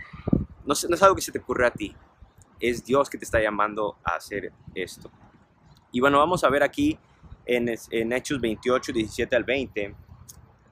no 0.65 0.73
es, 0.73 1.03
algo 1.03 1.15
que 1.15 1.23
se 1.23 1.33
te 1.33 1.39
ocurre 1.39 1.67
a 1.67 1.71
ti, 1.71 1.95
es 2.61 2.85
Dios 2.85 3.11
que 3.11 3.19
te 3.19 3.25
está 3.25 3.41
llamando 3.41 3.97
a 4.05 4.17
hacer 4.17 4.53
esto. 4.75 5.11
Y 5.91 6.01
bueno, 6.01 6.19
vamos 6.19 6.45
a 6.45 6.49
ver 6.49 6.63
aquí 6.63 6.99
en, 7.45 7.75
en 7.91 8.13
Hechos 8.13 8.41
28, 8.41 8.93
17 8.93 9.37
al 9.37 9.45
20, 9.45 9.95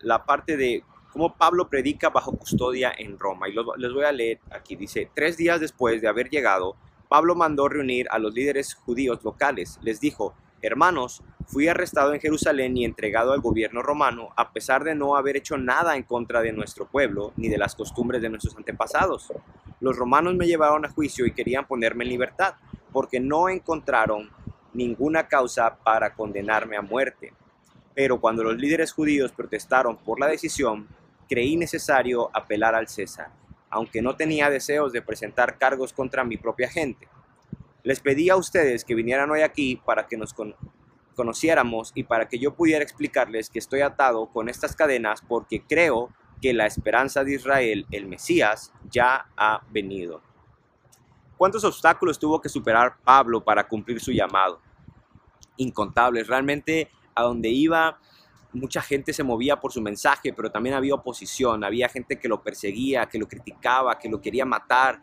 la 0.01 0.25
parte 0.25 0.57
de 0.57 0.83
cómo 1.13 1.35
Pablo 1.37 1.69
predica 1.69 2.09
bajo 2.11 2.33
custodia 2.33 2.93
en 2.97 3.19
Roma. 3.19 3.49
Y 3.49 3.55
les 3.77 3.93
voy 3.93 4.05
a 4.05 4.13
leer 4.13 4.41
aquí. 4.51 4.77
Dice, 4.77 5.11
tres 5.15 5.37
días 5.37 5.61
después 5.61 6.01
de 6.01 6.09
haber 6.09 6.31
llegado, 6.31 6.77
Pablo 7.09 7.35
mandó 7.35 7.69
reunir 7.69 8.07
a 8.11 8.19
los 8.19 8.33
líderes 8.33 8.75
judíos 8.75 9.23
locales. 9.25 9.79
Les 9.83 10.01
dijo, 10.01 10.35
hermanos, 10.67 11.23
fui 11.47 11.69
arrestado 11.69 12.13
en 12.15 12.21
Jerusalén 12.21 12.77
y 12.77 12.85
entregado 12.85 13.33
al 13.33 13.41
gobierno 13.41 13.83
romano 13.83 14.31
a 14.37 14.53
pesar 14.53 14.85
de 14.85 14.95
no 14.95 15.17
haber 15.17 15.37
hecho 15.37 15.57
nada 15.57 15.97
en 15.97 16.03
contra 16.03 16.43
de 16.43 16.53
nuestro 16.53 16.87
pueblo 16.87 17.33
ni 17.37 17.49
de 17.49 17.59
las 17.59 17.75
costumbres 17.75 18.23
de 18.23 18.29
nuestros 18.29 18.57
antepasados. 18.57 19.33
Los 19.81 19.97
romanos 19.97 20.35
me 20.35 20.47
llevaron 20.47 20.85
a 20.85 20.91
juicio 20.91 21.27
y 21.27 21.33
querían 21.33 21.67
ponerme 21.67 22.05
en 22.05 22.11
libertad, 22.11 22.55
porque 22.93 23.21
no 23.21 23.49
encontraron 23.49 24.31
ninguna 24.75 25.29
causa 25.29 25.77
para 25.77 26.15
condenarme 26.15 26.77
a 26.77 26.83
muerte. 26.83 27.33
Pero 27.95 28.21
cuando 28.21 28.45
los 28.45 28.57
líderes 28.57 28.93
judíos 28.93 29.33
protestaron 29.33 29.97
por 29.97 30.21
la 30.21 30.27
decisión, 30.27 30.89
creí 31.29 31.57
necesario 31.57 32.31
apelar 32.33 32.75
al 32.75 32.89
César, 32.89 33.31
aunque 33.71 34.03
no 34.03 34.17
tenía 34.17 34.51
deseos 34.51 34.93
de 34.93 35.03
presentar 35.03 35.59
cargos 35.59 35.93
contra 35.93 36.25
mi 36.25 36.37
propia 36.37 36.69
gente. 36.69 37.09
Les 37.83 38.01
pedí 38.01 38.31
a 38.31 38.37
ustedes 38.37 38.85
que 38.85 38.95
vinieran 38.95 39.31
hoy 39.31 39.41
aquí 39.41 39.77
para 39.85 40.07
que 40.07 40.17
nos 40.17 40.35
conociéramos 41.15 41.93
y 41.95 42.05
para 42.05 42.29
que 42.29 42.39
yo 42.39 42.55
pudiera 42.55 42.83
explicarles 42.83 43.51
que 43.51 43.59
estoy 43.59 43.81
atado 43.81 44.27
con 44.33 44.49
estas 44.49 44.77
cadenas 44.77 45.23
porque 45.27 45.63
creo 45.63 46.11
que 46.41 46.53
la 46.53 46.67
esperanza 46.67 47.25
de 47.25 47.35
Israel, 47.35 47.87
el 47.91 48.07
Mesías, 48.07 48.73
ya 48.91 49.27
ha 49.37 49.63
venido. 49.71 50.23
¿Cuántos 51.37 51.65
obstáculos 51.65 52.19
tuvo 52.19 52.41
que 52.41 52.49
superar 52.49 52.97
Pablo 53.03 53.43
para 53.43 53.67
cumplir 53.67 54.01
su 54.01 54.13
llamado? 54.13 54.61
Incontables. 55.57 56.27
Realmente 56.27 56.91
a 57.15 57.23
donde 57.23 57.49
iba 57.49 57.99
mucha 58.53 58.83
gente 58.83 59.13
se 59.13 59.23
movía 59.23 59.61
por 59.61 59.73
su 59.73 59.81
mensaje, 59.81 60.33
pero 60.33 60.51
también 60.51 60.75
había 60.75 60.95
oposición, 60.95 61.65
había 61.65 61.89
gente 61.89 62.19
que 62.19 62.29
lo 62.29 62.43
perseguía, 62.43 63.07
que 63.07 63.19
lo 63.19 63.29
criticaba, 63.29 63.99
que 63.99 64.09
lo 64.09 64.21
quería 64.21 64.45
matar. 64.45 65.01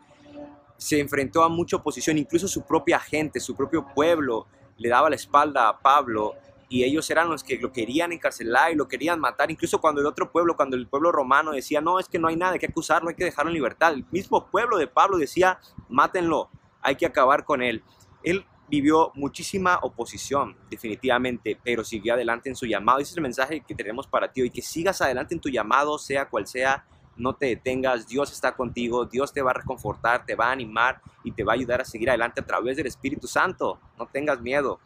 Se 0.78 0.98
enfrentó 0.98 1.42
a 1.42 1.50
mucha 1.50 1.76
oposición, 1.76 2.16
incluso 2.16 2.48
su 2.48 2.62
propia 2.62 2.98
gente, 2.98 3.40
su 3.40 3.54
propio 3.54 3.86
pueblo 3.94 4.46
le 4.78 4.88
daba 4.88 5.10
la 5.10 5.16
espalda 5.16 5.68
a 5.68 5.78
Pablo 5.78 6.36
y 6.68 6.84
ellos 6.84 7.08
eran 7.10 7.28
los 7.28 7.42
que 7.42 7.56
lo 7.56 7.72
querían 7.72 8.12
encarcelar 8.12 8.72
y 8.72 8.74
lo 8.74 8.88
querían 8.88 9.20
matar, 9.20 9.50
incluso 9.50 9.80
cuando 9.80 10.00
el 10.00 10.06
otro 10.06 10.30
pueblo, 10.30 10.56
cuando 10.56 10.76
el 10.76 10.86
pueblo 10.86 11.10
romano 11.12 11.52
decía, 11.52 11.80
no, 11.80 11.98
es 11.98 12.08
que 12.08 12.18
no 12.18 12.28
hay 12.28 12.36
nada, 12.36 12.58
que 12.58 12.66
acusarlo, 12.66 13.08
hay 13.08 13.14
que 13.14 13.24
dejarlo 13.24 13.50
en 13.50 13.54
libertad. 13.54 13.92
El 13.92 14.04
mismo 14.10 14.46
pueblo 14.46 14.76
de 14.76 14.86
Pablo 14.86 15.16
decía, 15.16 15.58
mátenlo, 15.88 16.50
hay 16.82 16.96
que 16.96 17.06
acabar 17.06 17.44
con 17.44 17.62
él. 17.62 17.82
Él 18.22 18.44
vivió 18.68 19.12
muchísima 19.14 19.78
oposición, 19.82 20.56
definitivamente, 20.70 21.58
pero 21.64 21.84
siguió 21.84 22.14
adelante 22.14 22.50
en 22.50 22.56
su 22.56 22.66
llamado. 22.66 22.98
Ese 22.98 23.12
es 23.12 23.16
el 23.16 23.22
mensaje 23.22 23.62
que 23.66 23.74
tenemos 23.74 24.06
para 24.06 24.30
ti 24.30 24.42
hoy, 24.42 24.50
que 24.50 24.62
sigas 24.62 25.00
adelante 25.00 25.34
en 25.34 25.40
tu 25.40 25.48
llamado, 25.48 25.98
sea 25.98 26.28
cual 26.28 26.46
sea, 26.46 26.86
no 27.18 27.34
te 27.34 27.46
detengas, 27.46 28.06
Dios 28.06 28.32
está 28.32 28.54
contigo, 28.54 29.04
Dios 29.04 29.32
te 29.32 29.42
va 29.42 29.50
a 29.50 29.54
reconfortar, 29.54 30.24
te 30.24 30.36
va 30.36 30.46
a 30.46 30.52
animar 30.52 31.02
y 31.24 31.32
te 31.32 31.42
va 31.42 31.52
a 31.52 31.56
ayudar 31.56 31.80
a 31.80 31.84
seguir 31.84 32.08
adelante 32.08 32.40
a 32.40 32.46
través 32.46 32.76
del 32.76 32.86
Espíritu 32.86 33.26
Santo. 33.26 33.78
No 33.98 34.06
tengas 34.06 34.40
miedo. 34.40 34.78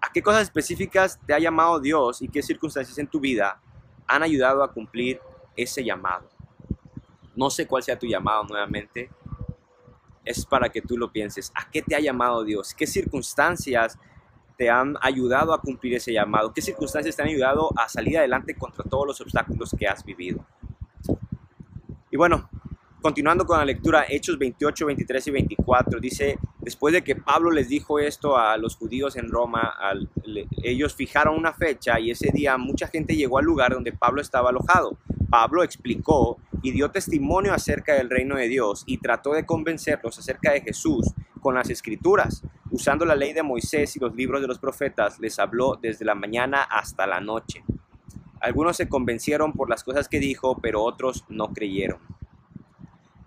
¿A 0.00 0.12
qué 0.12 0.22
cosas 0.22 0.42
específicas 0.42 1.18
te 1.26 1.32
ha 1.32 1.38
llamado 1.38 1.80
Dios 1.80 2.20
y 2.20 2.28
qué 2.28 2.42
circunstancias 2.42 2.98
en 2.98 3.06
tu 3.06 3.20
vida 3.20 3.58
han 4.06 4.22
ayudado 4.22 4.62
a 4.62 4.70
cumplir 4.70 5.18
ese 5.56 5.82
llamado? 5.82 6.28
No 7.34 7.48
sé 7.48 7.66
cuál 7.66 7.82
sea 7.82 7.98
tu 7.98 8.06
llamado 8.06 8.44
nuevamente, 8.44 9.10
es 10.24 10.44
para 10.44 10.68
que 10.68 10.82
tú 10.82 10.96
lo 10.96 11.10
pienses. 11.10 11.50
¿A 11.54 11.70
qué 11.70 11.82
te 11.82 11.96
ha 11.96 12.00
llamado 12.00 12.44
Dios? 12.44 12.74
¿Qué 12.74 12.86
circunstancias 12.86 13.98
te 14.56 14.70
han 14.70 14.96
ayudado 15.00 15.52
a 15.52 15.60
cumplir 15.60 15.94
ese 15.94 16.12
llamado? 16.12 16.52
¿Qué 16.52 16.60
circunstancias 16.60 17.16
te 17.16 17.22
han 17.22 17.28
ayudado 17.28 17.70
a 17.76 17.88
salir 17.88 18.18
adelante 18.18 18.54
contra 18.54 18.84
todos 18.84 19.06
los 19.06 19.20
obstáculos 19.20 19.74
que 19.76 19.88
has 19.88 20.04
vivido? 20.04 20.46
Y 22.10 22.16
bueno, 22.16 22.48
continuando 23.02 23.44
con 23.44 23.58
la 23.58 23.64
lectura, 23.64 24.06
Hechos 24.08 24.38
28, 24.38 24.86
23 24.86 25.26
y 25.26 25.30
24, 25.30 26.00
dice, 26.00 26.38
después 26.60 26.94
de 26.94 27.02
que 27.02 27.16
Pablo 27.16 27.50
les 27.50 27.68
dijo 27.68 27.98
esto 27.98 28.36
a 28.36 28.56
los 28.56 28.76
judíos 28.76 29.16
en 29.16 29.28
Roma, 29.28 29.74
ellos 30.62 30.94
fijaron 30.94 31.36
una 31.36 31.52
fecha 31.52 31.98
y 32.00 32.10
ese 32.10 32.30
día 32.32 32.56
mucha 32.56 32.86
gente 32.86 33.16
llegó 33.16 33.38
al 33.38 33.44
lugar 33.44 33.74
donde 33.74 33.92
Pablo 33.92 34.20
estaba 34.20 34.50
alojado. 34.50 34.96
Pablo 35.28 35.62
explicó 35.64 36.38
y 36.62 36.70
dio 36.70 36.90
testimonio 36.90 37.52
acerca 37.52 37.94
del 37.94 38.08
reino 38.08 38.36
de 38.36 38.48
Dios 38.48 38.84
y 38.86 38.98
trató 38.98 39.32
de 39.32 39.44
convencerlos 39.44 40.18
acerca 40.18 40.52
de 40.52 40.62
Jesús 40.62 41.12
con 41.40 41.54
las 41.54 41.68
escrituras. 41.68 42.42
Usando 42.70 43.04
la 43.04 43.14
ley 43.14 43.32
de 43.32 43.42
Moisés 43.42 43.96
y 43.96 44.00
los 44.00 44.14
libros 44.14 44.40
de 44.40 44.46
los 44.46 44.58
profetas, 44.58 45.20
les 45.20 45.38
habló 45.38 45.78
desde 45.80 46.04
la 46.04 46.14
mañana 46.14 46.62
hasta 46.62 47.06
la 47.06 47.20
noche. 47.20 47.62
Algunos 48.44 48.76
se 48.76 48.90
convencieron 48.90 49.54
por 49.54 49.70
las 49.70 49.82
cosas 49.82 50.06
que 50.06 50.20
dijo, 50.20 50.58
pero 50.60 50.82
otros 50.82 51.24
no 51.30 51.54
creyeron. 51.54 51.98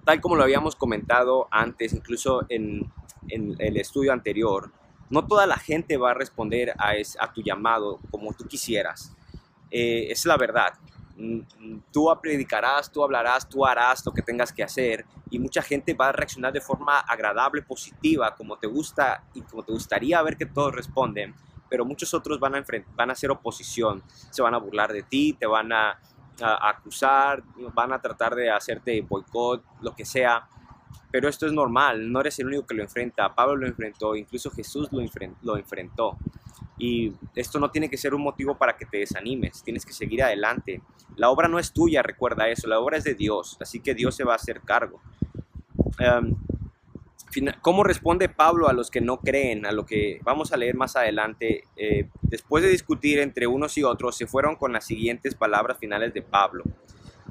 Tal 0.06 0.22
como 0.22 0.36
lo 0.36 0.44
habíamos 0.44 0.76
comentado 0.76 1.48
antes, 1.50 1.92
incluso 1.94 2.46
en, 2.50 2.92
el 3.28 3.78
estudio 3.78 4.14
anterior, 4.14 4.72
no 5.10 5.26
toda 5.26 5.48
la 5.48 5.58
gente 5.58 5.98
va 5.98 6.12
a 6.12 6.14
responder 6.14 6.72
a, 6.78 7.34
tu 7.34 7.42
llamado 7.42 8.00
como 8.12 8.32
tú 8.34 8.46
quisieras. 8.46 9.16
Eh, 9.72 10.06
es 10.12 10.24
la 10.28 10.38
verdad. 10.38 10.74
Mm, 11.18 11.40
mm, 11.40 11.82
tú 11.92 12.08
predicarás, 12.22 12.92
tú 12.92 13.04
hablarás, 13.04 13.50
tú 13.50 13.66
harás 13.66 14.06
lo 14.06 14.14
que 14.14 14.22
tengas 14.22 14.54
que 14.54 14.62
hacer 14.62 15.04
y 15.32 15.40
mucha 15.40 15.64
gente 15.64 15.96
va 15.96 16.10
a 16.10 16.12
reaccionar 16.12 16.54
de 16.54 16.62
forma 16.62 17.00
agradable, 17.00 17.64
positiva, 17.64 18.36
como 18.36 18.60
te 18.60 18.68
gusta 18.68 19.24
y 19.34 19.42
como 19.42 19.64
te 19.64 19.72
gustaría 19.72 20.22
ver 20.22 20.38
que 20.38 20.46
todos 20.46 20.76
responden, 20.76 21.34
pero 21.70 21.86
muchos 21.86 22.14
otros 22.14 22.40
van 22.40 22.56
a, 22.56 22.64
van 22.96 23.10
a 23.10 23.14
hacer 23.14 23.32
oposición, 23.32 24.04
se 24.32 24.42
van 24.42 24.54
a 24.54 24.58
burlar 24.58 24.92
de 24.92 25.04
ti, 25.04 25.34
te 25.34 25.46
van 25.46 25.72
a, 25.72 26.00
acusar, 26.40 27.44
van 27.74 27.94
a 27.94 28.00
tratar 28.00 28.36
de 28.36 28.52
hacerte 28.52 29.02
boicot, 29.02 29.64
lo 29.82 29.96
que 29.96 30.06
sea. 30.06 30.48
Pero 31.10 31.30
esto 31.30 31.48
es 31.48 31.54
normal, 31.54 32.12
no 32.12 32.22
eres 32.22 32.38
el 32.40 32.48
único 32.48 32.68
que 32.68 32.76
lo 32.76 32.84
enfrenta. 32.84 33.34
Pablo 33.34 33.56
lo 33.56 33.68
enfrentó, 33.68 34.16
incluso 34.16 34.52
Jesús 34.52 34.90
lo, 34.92 35.02
lo 35.42 35.58
enfrentó. 35.58 36.18
Y 36.78 37.14
esto 37.34 37.60
no 37.60 37.72
tiene 37.72 37.90
que 37.90 37.98
ser 37.98 38.14
un 38.14 38.22
motivo 38.22 38.56
para 38.56 38.78
que 38.78 38.86
te 38.86 38.98
desanimes, 38.98 39.64
tienes 39.64 39.86
que 39.86 39.94
seguir 39.94 40.22
adelante. 40.22 40.82
La 41.16 41.30
obra 41.30 41.48
no 41.48 41.58
es 41.58 41.74
tuya, 41.74 42.04
recuerda 42.04 42.50
eso, 42.50 42.68
la 42.68 42.80
obra 42.80 42.98
es 42.98 43.04
de 43.04 43.16
Dios, 43.16 43.58
así 43.60 43.80
que 43.80 43.96
Dios 43.96 44.16
se 44.16 44.24
va 44.24 44.34
a 44.34 44.36
hacer 44.36 44.62
cargo. 44.62 45.02
Em, 45.98 46.36
¿Cómo 47.62 47.84
responde 47.84 48.30
Pablo 48.30 48.68
a 48.68 48.74
los 48.74 48.90
que 48.90 49.02
no 49.02 49.18
creen? 49.18 49.66
A 49.66 49.72
lo 49.72 49.86
que 49.86 50.20
vamos 50.24 50.52
a 50.52 50.58
leer 50.58 50.76
más 50.76 50.96
adelante. 50.96 51.64
Eh, 51.76 52.10
después 52.22 52.64
de 52.64 52.70
discutir 52.70 53.20
entre 53.20 53.48
unos 53.48 53.78
y 53.78 53.84
otros, 53.84 54.18
se 54.18 54.28
fueron 54.28 54.56
con 54.56 54.74
las 54.74 54.86
siguientes 54.86 55.36
palabras 55.36 55.78
finales 55.78 56.14
de 56.14 56.22
Pablo. 56.22 56.64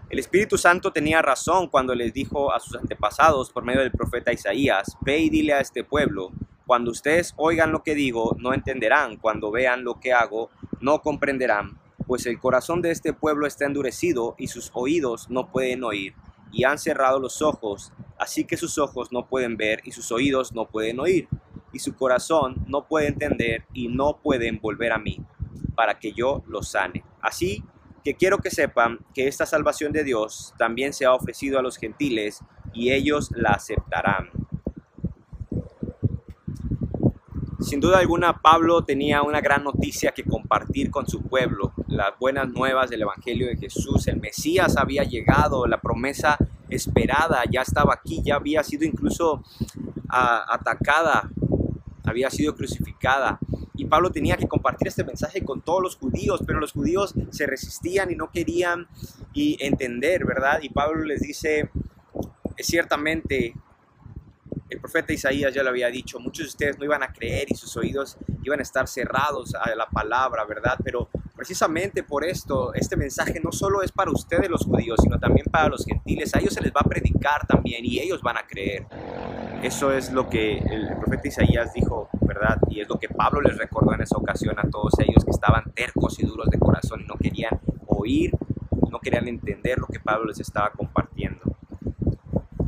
El 0.08 0.18
Espíritu 0.18 0.56
Santo 0.56 0.92
tenía 0.92 1.20
razón 1.20 1.68
cuando 1.68 1.94
les 1.94 2.12
dijo 2.12 2.52
a 2.52 2.60
sus 2.60 2.76
antepasados 2.76 3.50
por 3.50 3.64
medio 3.64 3.80
del 3.80 3.90
profeta 3.90 4.32
Isaías, 4.32 4.96
ve 5.00 5.18
y 5.18 5.30
dile 5.30 5.54
a 5.54 5.60
este 5.60 5.82
pueblo, 5.82 6.30
cuando 6.66 6.90
ustedes 6.90 7.32
oigan 7.36 7.70
lo 7.70 7.84
que 7.84 7.94
digo, 7.94 8.36
no 8.40 8.52
entenderán. 8.52 9.18
Cuando 9.18 9.52
vean 9.52 9.84
lo 9.84 10.00
que 10.00 10.12
hago, 10.12 10.50
no 10.80 11.00
comprenderán. 11.00 11.78
Pues 12.08 12.26
el 12.26 12.40
corazón 12.40 12.82
de 12.82 12.90
este 12.90 13.12
pueblo 13.12 13.46
está 13.46 13.66
endurecido 13.66 14.34
y 14.36 14.48
sus 14.48 14.72
oídos 14.75 15.30
no 15.30 15.52
pueden 15.52 15.84
oír. 15.84 16.14
Y 16.56 16.64
han 16.64 16.78
cerrado 16.78 17.20
los 17.20 17.42
ojos, 17.42 17.92
así 18.18 18.44
que 18.44 18.56
sus 18.56 18.78
ojos 18.78 19.12
no 19.12 19.26
pueden 19.26 19.58
ver 19.58 19.82
y 19.84 19.92
sus 19.92 20.10
oídos 20.10 20.54
no 20.54 20.66
pueden 20.66 20.98
oír. 20.98 21.28
Y 21.70 21.80
su 21.80 21.94
corazón 21.94 22.64
no 22.66 22.88
puede 22.88 23.08
entender 23.08 23.66
y 23.75 23.88
no 23.88 24.18
pueden 24.22 24.58
volver 24.58 24.92
a 24.92 24.98
mí, 24.98 25.20
para 25.75 25.98
que 25.98 26.12
yo 26.12 26.42
los 26.46 26.68
sane. 26.68 27.04
Así 27.20 27.62
que 28.02 28.14
quiero 28.14 28.38
que 28.38 28.50
sepan 28.50 29.00
que 29.12 29.28
esta 29.28 29.44
salvación 29.44 29.92
de 29.92 30.02
Dios 30.02 30.54
también 30.56 30.94
se 30.94 31.04
ha 31.04 31.12
ofrecido 31.12 31.58
a 31.58 31.62
los 31.62 31.76
gentiles 31.76 32.40
y 32.72 32.90
ellos 32.90 33.30
la 33.34 33.50
aceptarán. 33.50 34.30
Sin 37.60 37.80
duda 37.80 37.98
alguna, 37.98 38.42
Pablo 38.42 38.84
tenía 38.84 39.22
una 39.22 39.40
gran 39.40 39.64
noticia 39.64 40.12
que 40.12 40.25
compartir 40.25 40.90
con 40.90 41.06
su 41.06 41.22
pueblo, 41.22 41.72
las 41.88 42.18
buenas 42.18 42.48
nuevas 42.48 42.90
del 42.90 43.02
Evangelio 43.02 43.46
de 43.46 43.56
Jesús. 43.56 44.06
El 44.08 44.20
Mesías 44.20 44.76
había 44.76 45.04
llegado, 45.04 45.66
la 45.66 45.80
promesa 45.80 46.36
esperada 46.68 47.42
ya 47.50 47.62
estaba 47.62 47.94
aquí, 47.94 48.20
ya 48.22 48.36
había 48.36 48.62
sido 48.62 48.84
incluso 48.84 49.42
ah, 50.10 50.44
atacada, 50.50 51.30
había 52.04 52.28
sido 52.30 52.54
crucificada. 52.54 53.38
Y 53.75 53.86
Pablo 53.86 54.10
tenía 54.10 54.36
que 54.36 54.48
compartir 54.48 54.88
este 54.88 55.04
mensaje 55.04 55.42
con 55.42 55.62
todos 55.62 55.82
los 55.82 55.96
judíos, 55.96 56.42
pero 56.46 56.60
los 56.60 56.72
judíos 56.72 57.14
se 57.30 57.46
resistían 57.46 58.10
y 58.10 58.16
no 58.16 58.30
querían 58.30 58.86
y 59.32 59.56
entender, 59.64 60.26
¿verdad? 60.26 60.60
Y 60.62 60.68
Pablo 60.68 61.04
les 61.04 61.20
dice, 61.20 61.70
ciertamente 62.58 63.54
profeta 64.80 65.12
Isaías 65.12 65.54
ya 65.54 65.62
lo 65.62 65.70
había 65.70 65.88
dicho, 65.88 66.18
muchos 66.18 66.46
de 66.46 66.49
ustedes 66.49 66.78
no 66.78 66.85
iban 66.85 67.02
a 67.02 67.12
creer 67.12 67.46
y 67.50 67.54
sus 67.54 67.76
oídos 67.76 68.18
iban 68.42 68.58
a 68.58 68.62
estar 68.62 68.88
cerrados 68.88 69.54
a 69.54 69.75
la 69.75 69.87
palabra, 69.87 70.44
¿verdad? 70.44 70.76
Pero 70.82 71.08
precisamente 71.37 72.02
por 72.02 72.25
esto, 72.25 72.75
este 72.75 72.96
mensaje 72.96 73.40
no 73.42 73.52
solo 73.52 73.82
es 73.82 73.92
para 73.92 74.11
ustedes 74.11 74.49
los 74.50 74.64
judíos, 74.64 74.99
sino 75.02 75.18
también 75.18 75.46
para 75.50 75.68
los 75.68 75.85
gentiles. 75.85 76.35
A 76.35 76.40
ellos 76.40 76.54
se 76.54 76.62
les 76.62 76.73
va 76.73 76.80
a 76.80 76.88
predicar 76.88 77.46
también 77.46 77.85
y 77.85 78.00
ellos 78.00 78.23
van 78.23 78.38
a 78.38 78.46
creer. 78.46 78.87
Eso 79.62 79.92
es 79.92 80.12
lo 80.12 80.28
que 80.28 80.58
el 80.58 80.96
profeta 80.99 81.28
Isaías 81.28 81.73
dijo, 81.73 82.08
¿verdad? 82.20 82.58
Y 82.68 82.80
es 82.80 82.88
lo 82.88 82.99
que 82.99 83.08
Pablo 83.08 83.40
les 83.40 83.56
recordó 83.56 83.94
en 83.94 84.00
esa 84.00 84.16
ocasión 84.16 84.58
a 84.58 84.68
todos 84.68 84.92
ellos 84.99 85.25
que 85.25 85.30
estaban 85.30 85.73
tercos 85.75 86.18
y 86.18 86.26
duros 86.26 86.49
de 86.50 86.58
corazón 86.58 87.02
y 87.02 87.04
no 87.04 87.14
querían 87.16 87.61
oír, 87.87 88.32
no 88.90 88.99
querían 89.00 89.28
entender 89.28 89.78
lo 89.78 89.87
que 89.87 90.00
Pablo 90.00 90.26
les 90.26 90.40
estaba 90.40 90.70
compartiendo. 90.70 91.36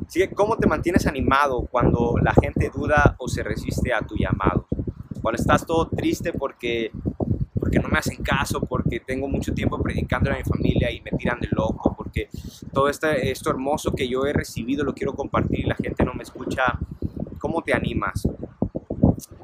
Así 0.08 0.20
que, 0.20 0.30
¿cómo 0.30 0.56
te 0.56 0.66
mantienes 0.66 1.06
animado 1.06 1.68
cuando 1.70 2.14
la 2.22 2.32
gente 2.32 2.70
duda 2.74 3.14
o 3.18 3.28
se 3.28 3.42
resiste 3.42 3.92
a 3.92 4.00
tu 4.00 4.16
llamado? 4.16 4.66
Cuando 5.20 5.38
estás 5.38 5.66
todo 5.66 5.86
triste 5.86 6.32
porque, 6.32 6.90
porque 7.60 7.78
no 7.78 7.88
me 7.88 7.98
hacen 7.98 8.22
caso, 8.22 8.58
porque 8.62 9.00
tengo 9.00 9.28
mucho 9.28 9.52
tiempo 9.52 9.78
predicando 9.82 10.30
a 10.30 10.36
mi 10.36 10.44
familia 10.44 10.90
y 10.90 11.02
me 11.02 11.10
tiran 11.10 11.38
de 11.40 11.48
loco, 11.50 11.94
porque 11.94 12.30
todo 12.72 12.88
este, 12.88 13.30
esto 13.30 13.50
hermoso 13.50 13.92
que 13.92 14.08
yo 14.08 14.24
he 14.24 14.32
recibido 14.32 14.82
lo 14.82 14.94
quiero 14.94 15.12
compartir 15.12 15.60
y 15.60 15.64
la 15.64 15.74
gente 15.74 16.02
no 16.06 16.14
me 16.14 16.22
escucha. 16.22 16.78
¿Cómo 17.38 17.60
te 17.60 17.74
animas? 17.74 18.26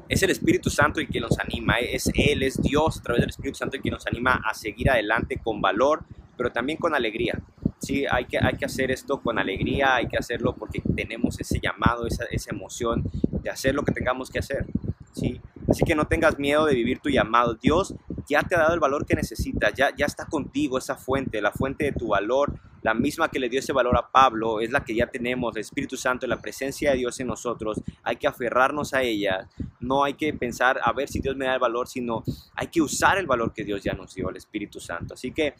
Es 0.09 0.23
el 0.23 0.31
Espíritu 0.31 0.71
Santo 0.71 0.99
el 0.99 1.07
que 1.07 1.19
nos 1.19 1.37
anima, 1.37 1.77
es 1.77 2.09
Él, 2.15 2.41
es 2.41 2.59
Dios 2.59 2.97
a 2.97 3.03
través 3.03 3.21
del 3.21 3.29
Espíritu 3.29 3.59
Santo 3.59 3.77
el 3.77 3.83
que 3.83 3.91
nos 3.91 4.07
anima 4.07 4.41
a 4.43 4.55
seguir 4.55 4.89
adelante 4.89 5.39
con 5.43 5.61
valor, 5.61 6.05
pero 6.35 6.51
también 6.51 6.79
con 6.79 6.95
alegría 6.95 7.39
sí, 7.79 8.05
hay 8.09 8.25
que, 8.25 8.37
hay 8.37 8.55
que 8.57 8.65
hacer 8.65 8.91
esto 8.91 9.21
con 9.21 9.39
alegría, 9.39 9.95
hay 9.95 10.07
que 10.07 10.17
hacerlo 10.17 10.55
porque 10.55 10.81
tenemos 10.95 11.39
ese 11.39 11.59
llamado, 11.59 12.07
esa, 12.07 12.25
esa 12.25 12.51
emoción 12.51 13.03
de 13.43 13.49
hacer 13.49 13.75
lo 13.75 13.83
que 13.83 13.91
tengamos 13.91 14.29
que 14.29 14.39
hacer, 14.39 14.65
¿sí? 15.13 15.39
Así 15.67 15.83
que 15.83 15.95
no 15.95 16.05
tengas 16.05 16.37
miedo 16.37 16.65
de 16.65 16.75
vivir 16.75 16.99
tu 16.99 17.09
llamado. 17.09 17.55
Dios 17.55 17.95
ya 18.27 18.41
te 18.43 18.55
ha 18.55 18.59
dado 18.59 18.73
el 18.73 18.79
valor 18.79 19.05
que 19.05 19.15
necesitas, 19.15 19.73
ya, 19.73 19.95
ya 19.95 20.05
está 20.05 20.25
contigo 20.25 20.77
esa 20.77 20.95
fuente, 20.95 21.41
la 21.41 21.51
fuente 21.51 21.85
de 21.85 21.91
tu 21.91 22.09
valor, 22.09 22.59
la 22.81 22.93
misma 22.93 23.29
que 23.29 23.39
le 23.39 23.49
dio 23.49 23.59
ese 23.59 23.73
valor 23.73 23.97
a 23.97 24.11
Pablo, 24.11 24.59
es 24.61 24.71
la 24.71 24.83
que 24.83 24.95
ya 24.95 25.07
tenemos, 25.07 25.55
el 25.55 25.61
Espíritu 25.61 25.97
Santo, 25.97 26.27
la 26.27 26.39
presencia 26.39 26.91
de 26.91 26.97
Dios 26.97 27.19
en 27.19 27.27
nosotros. 27.27 27.81
Hay 28.03 28.17
que 28.17 28.27
aferrarnos 28.27 28.93
a 28.93 29.01
ella, 29.01 29.49
no 29.79 30.03
hay 30.03 30.13
que 30.13 30.33
pensar 30.33 30.79
a 30.83 30.93
ver 30.93 31.09
si 31.09 31.19
Dios 31.19 31.35
me 31.35 31.45
da 31.45 31.55
el 31.55 31.59
valor, 31.59 31.87
sino 31.87 32.23
hay 32.55 32.67
que 32.67 32.81
usar 32.81 33.17
el 33.17 33.25
valor 33.25 33.53
que 33.53 33.63
Dios 33.63 33.81
ya 33.83 33.93
nos 33.93 34.13
dio, 34.13 34.29
el 34.29 34.37
Espíritu 34.37 34.79
Santo. 34.79 35.15
Así 35.15 35.31
que 35.31 35.55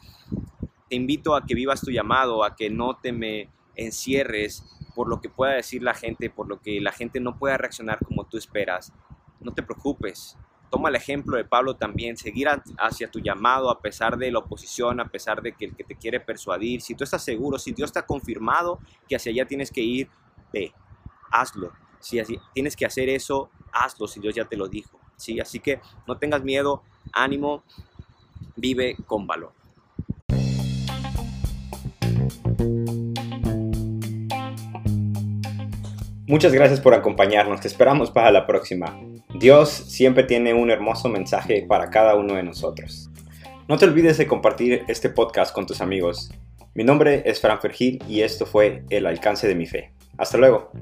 te 0.88 0.96
invito 0.96 1.34
a 1.34 1.44
que 1.44 1.54
vivas 1.54 1.80
tu 1.80 1.90
llamado, 1.90 2.44
a 2.44 2.54
que 2.54 2.70
no 2.70 2.96
te 2.96 3.12
me 3.12 3.50
encierres 3.74 4.64
por 4.94 5.08
lo 5.08 5.20
que 5.20 5.28
pueda 5.28 5.52
decir 5.52 5.82
la 5.82 5.94
gente, 5.94 6.30
por 6.30 6.48
lo 6.48 6.60
que 6.60 6.80
la 6.80 6.92
gente 6.92 7.20
no 7.20 7.38
pueda 7.38 7.58
reaccionar 7.58 7.98
como 8.04 8.24
tú 8.24 8.38
esperas. 8.38 8.92
No 9.40 9.52
te 9.52 9.62
preocupes. 9.62 10.38
Toma 10.70 10.88
el 10.88 10.96
ejemplo 10.96 11.36
de 11.36 11.44
Pablo 11.44 11.76
también, 11.76 12.16
seguir 12.16 12.48
hacia 12.78 13.10
tu 13.10 13.20
llamado 13.20 13.70
a 13.70 13.80
pesar 13.80 14.16
de 14.16 14.32
la 14.32 14.40
oposición, 14.40 14.98
a 14.98 15.08
pesar 15.08 15.42
de 15.42 15.52
que 15.52 15.66
el 15.66 15.76
que 15.76 15.84
te 15.84 15.94
quiere 15.94 16.18
persuadir. 16.18 16.80
Si 16.80 16.94
tú 16.94 17.04
estás 17.04 17.22
seguro, 17.22 17.58
si 17.58 17.72
Dios 17.72 17.88
está 17.88 18.04
confirmado 18.04 18.80
que 19.08 19.16
hacia 19.16 19.30
allá 19.30 19.46
tienes 19.46 19.70
que 19.70 19.82
ir, 19.82 20.08
ve, 20.52 20.72
hazlo. 21.30 21.72
Si 22.00 22.20
tienes 22.52 22.74
que 22.74 22.86
hacer 22.86 23.08
eso, 23.08 23.50
hazlo 23.72 24.08
si 24.08 24.20
Dios 24.20 24.34
ya 24.34 24.44
te 24.44 24.56
lo 24.56 24.68
dijo. 24.68 24.98
¿sí? 25.16 25.38
Así 25.40 25.60
que 25.60 25.80
no 26.06 26.18
tengas 26.18 26.42
miedo, 26.42 26.82
ánimo, 27.12 27.62
vive 28.56 28.96
con 29.06 29.26
valor. 29.26 29.52
Muchas 36.28 36.52
gracias 36.52 36.80
por 36.80 36.92
acompañarnos, 36.92 37.60
te 37.60 37.68
esperamos 37.68 38.10
para 38.10 38.32
la 38.32 38.48
próxima. 38.48 38.98
Dios 39.38 39.70
siempre 39.70 40.24
tiene 40.24 40.54
un 40.54 40.72
hermoso 40.72 41.08
mensaje 41.08 41.64
para 41.68 41.88
cada 41.88 42.16
uno 42.16 42.34
de 42.34 42.42
nosotros. 42.42 43.08
No 43.68 43.78
te 43.78 43.84
olvides 43.84 44.18
de 44.18 44.26
compartir 44.26 44.82
este 44.88 45.08
podcast 45.08 45.54
con 45.54 45.66
tus 45.66 45.80
amigos. 45.80 46.32
Mi 46.74 46.82
nombre 46.82 47.22
es 47.26 47.40
Fran 47.40 47.60
Fergil 47.60 48.02
y 48.08 48.22
esto 48.22 48.44
fue 48.44 48.82
El 48.90 49.06
alcance 49.06 49.46
de 49.46 49.54
mi 49.54 49.66
fe. 49.66 49.92
Hasta 50.18 50.36
luego. 50.36 50.72